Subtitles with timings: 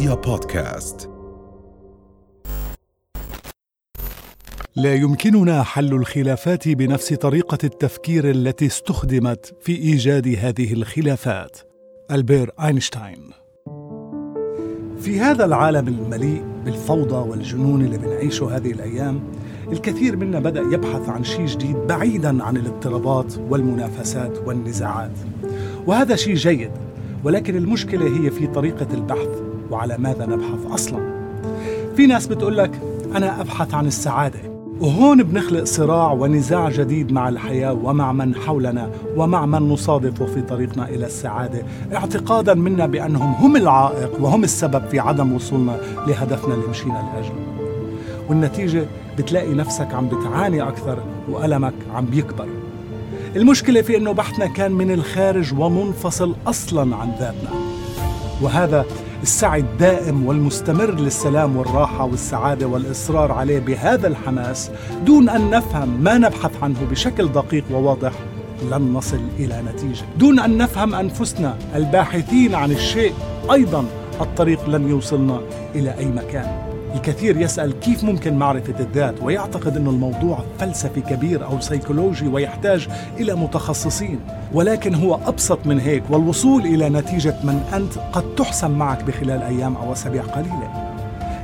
[0.00, 1.10] رؤيا بودكاست.
[4.76, 11.58] لا يمكننا حل الخلافات بنفس طريقة التفكير التي استخدمت في إيجاد هذه الخلافات.
[12.10, 13.30] ألبير أينشتاين.
[15.00, 19.20] في هذا العالم المليء بالفوضى والجنون اللي بنعيشه هذه الأيام
[19.72, 25.18] الكثير منا بدأ يبحث عن شيء جديد بعيدا عن الاضطرابات والمنافسات والنزاعات.
[25.86, 26.72] وهذا شيء جيد
[27.24, 31.00] ولكن المشكلة هي في طريقة البحث وعلى ماذا نبحث أصلا؟
[31.96, 32.80] في ناس بتقول لك
[33.16, 34.38] أنا أبحث عن السعادة.
[34.80, 40.88] وهون بنخلق صراع ونزاع جديد مع الحياة ومع من حولنا ومع من نصادفه في طريقنا
[40.88, 41.62] إلى السعادة
[41.94, 47.34] اعتقادا منا بأنهم هم العائق وهم السبب في عدم وصولنا لهدفنا اللي مشينا لأجله.
[48.28, 48.84] والنتيجة
[49.18, 52.46] بتلاقي نفسك عم بتعاني أكثر وألمك عم بيكبر.
[53.36, 57.50] المشكلة في أنه بحثنا كان من الخارج ومنفصل أصلا عن ذاتنا.
[58.42, 58.84] وهذا
[59.22, 64.70] السعي الدائم والمستمر للسلام والراحة والسعادة والإصرار عليه بهذا الحماس
[65.06, 68.12] دون أن نفهم ما نبحث عنه بشكل دقيق وواضح
[68.70, 70.04] لن نصل إلى نتيجة.
[70.18, 73.12] دون أن نفهم أنفسنا الباحثين عن الشيء
[73.52, 73.84] أيضا
[74.20, 75.40] الطريق لن يوصلنا
[75.74, 76.69] إلى أي مكان.
[76.94, 82.88] الكثير يسأل كيف ممكن معرفة الذات ويعتقد أن الموضوع فلسفي كبير أو سيكولوجي ويحتاج
[83.18, 84.20] إلى متخصصين.
[84.52, 89.76] ولكن هو أبسط من هيك والوصول إلى نتيجة من أنت قد تحسم معك بخلال أيام
[89.76, 90.79] أو أسابيع قليلة.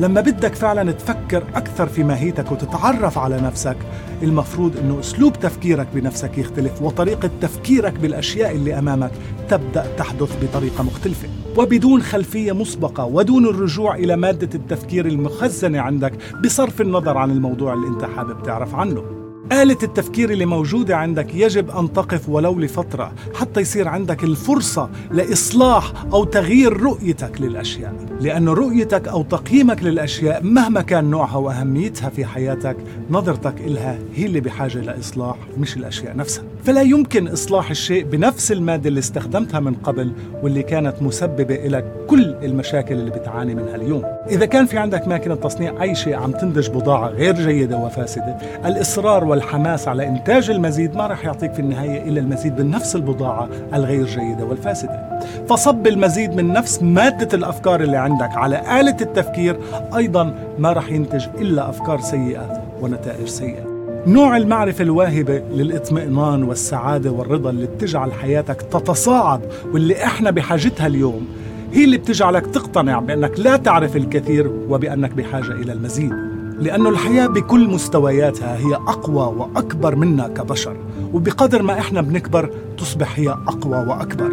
[0.00, 3.76] لما بدك فعلا تفكر أكثر في ماهيتك وتتعرف على نفسك
[4.22, 9.10] المفروض أنه أسلوب تفكيرك بنفسك يختلف وطريقة تفكيرك بالأشياء اللي أمامك
[9.48, 11.28] تبدأ تحدث بطريقة مختلفة.
[11.56, 16.12] وبدون خلفية مسبقة ودون الرجوع إلى مادة التفكير المخزنة عندك
[16.44, 19.17] بصرف النظر عن الموضوع اللي أنت حابب تعرف عنه.
[19.52, 25.92] آلة التفكير اللي موجودة عندك يجب أن تقف ولو لفترة حتى يصير عندك الفرصة لإصلاح
[26.12, 27.94] أو تغيير رؤيتك للأشياء.
[28.20, 32.76] لأن رؤيتك أو تقييمك للأشياء مهما كان نوعها وأهميتها في حياتك
[33.10, 36.44] نظرتك إلها هي اللي بحاجة لإصلاح مش الأشياء نفسها.
[36.64, 40.12] فلا يمكن إصلاح الشيء بنفس المادة اللي استخدمتها من قبل
[40.42, 44.02] واللي كانت مسببة لك كل المشاكل اللي بتعاني منها اليوم.
[44.30, 49.24] إذا كان في عندك ماكينة تصنيع أي شيء عم تنتج بضاعة غير جيدة وفاسدة الإصرار
[49.28, 54.06] والحماس على إنتاج المزيد ما رح يعطيك في النهاية إلا المزيد من نفس البضاعة الغير
[54.06, 55.20] جيدة والفاسدة.
[55.48, 59.58] فصب المزيد من نفس مادة الأفكار اللي عندك على آلة التفكير
[59.96, 63.78] أيضا ما رح ينتج إلا أفكار سيئة ونتائج سيئة.
[64.06, 69.40] نوع المعرفة الواهبة للإطمئنان والسعادة والرضا اللي بتجعل حياتك تتصاعد
[69.72, 71.28] واللي إحنا بحاجتها اليوم
[71.72, 76.37] هي اللي بتجعلك تقتنع بأنك لا تعرف الكثير وبأنك بحاجة إلى المزيد.
[76.60, 80.76] لأن الحياة بكل مستوياتها هي أقوى وأكبر منا كبشر
[81.12, 84.32] وبقدر ما إحنا بنكبر تصبح هي أقوى وأكبر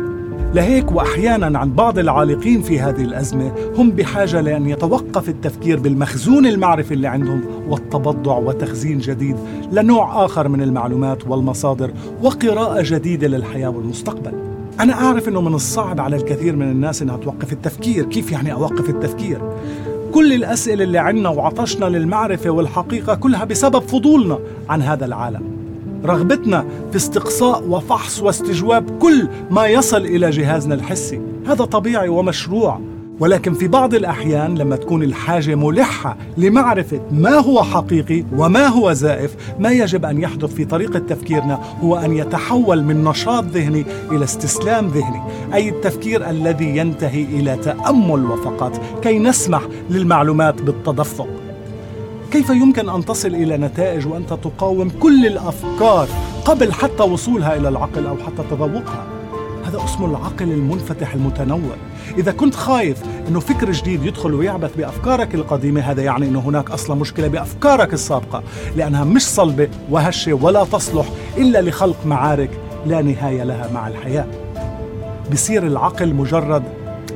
[0.53, 6.94] لهيك واحيانا عند بعض العالقين في هذه الأزمة هم بحاجة لأن يتوقف التفكير بالمخزون المعرفي
[6.94, 9.36] اللي عندهم والتبضع وتخزين جديد
[9.72, 11.92] لنوع آخر من المعلومات والمصادر
[12.24, 14.34] وقراءة جديدة للحياة والمستقبل.
[14.80, 18.90] أنا أعرف إنه من الصعب على الكثير من الناس إنها توقف التفكير، كيف يعني أوقف
[18.90, 19.42] التفكير؟
[20.15, 24.39] كل الأسئلة اللي عندنا وعطشنا للمعرفة والحقيقة كلها بسبب فضولنا
[24.69, 25.41] عن هذا العالم.
[26.05, 32.79] رغبتنا في استقصاء وفحص واستجواب كل ما يصل إلى جهازنا الحسي هذا طبيعي ومشروع
[33.19, 39.35] ولكن في بعض الأحيان لما تكون الحاجة ملحة لمعرفة ما هو حقيقي وما هو زائف
[39.59, 44.87] ما يجب أن يحدث في طريقة تفكيرنا هو أن يتحول من نشاط ذهني إلى استسلام
[44.87, 45.21] ذهني
[45.53, 51.27] أي التفكير الذي ينتهي إلى تأمل وفقط كي نسمح للمعلومات بالتدفق.
[52.31, 56.07] كيف يمكن أن تصل إلى نتائج وأنت تقاوم كل الأفكار
[56.45, 59.14] قبل حتى وصولها إلى العقل أو حتى تذوقها؟
[59.65, 61.75] هذا اسمه العقل المنفتح المتنوع.
[62.17, 66.95] إذا كنت خايف أنه فكر جديد يدخل ويعبث بأفكارك القديمة هذا يعني أنه هناك أصلا
[66.95, 68.43] مشكلة بأفكارك السابقة
[68.75, 71.05] لأنها مش صلبة وهشة ولا تصلح
[71.37, 72.49] إلا لخلق معارك
[72.85, 74.27] لا نهاية لها مع الحياة.
[75.31, 76.63] بصير العقل مجرد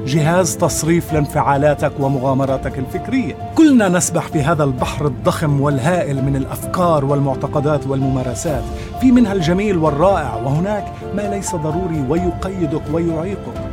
[0.06, 3.52] جهاز تصريف لانفعالاتك ومغامراتك الفكرية.
[3.56, 8.64] كلنا نسبح في هذا البحر الضخم والهائل من الأفكار والمعتقدات والممارسات.
[9.02, 10.86] في منها الجميل والرائع وهناك
[11.16, 13.70] ما ليس ضروري ويقيدك ويعيقك.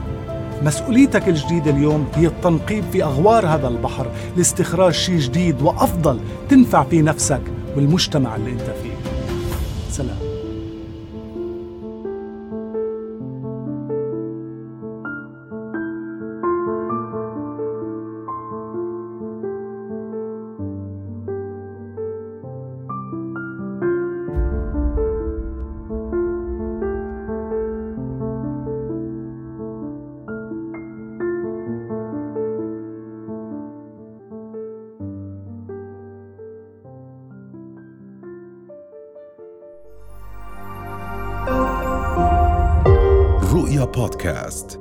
[0.62, 4.06] مسؤوليتك الجديدة اليوم هي التنقيب في أغوار هذا البحر
[4.36, 7.42] لاستخراج شيء جديد وأفضل تنفع في نفسك
[7.76, 8.96] والمجتمع اللي أنت فيه.
[9.90, 10.25] سلام.
[43.56, 44.80] رؤيا بودكاست